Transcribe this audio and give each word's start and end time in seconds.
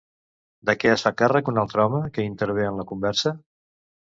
De 0.69 0.73
què 0.83 0.89
es 0.93 1.03
fa 1.07 1.11
càrrec 1.19 1.51
un 1.53 1.61
altre 1.65 1.83
home 1.85 2.01
que 2.17 2.27
intervé 2.31 2.67
en 2.71 2.81
la 2.83 2.87
conversa? 2.93 3.35